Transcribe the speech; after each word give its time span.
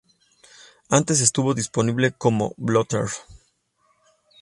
Antes 0.89 1.21
estuvo 1.21 1.53
disponible 1.53 2.11
como 2.11 2.55
bootleg. 2.57 3.11